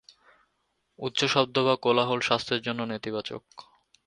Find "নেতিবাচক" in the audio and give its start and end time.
2.83-3.43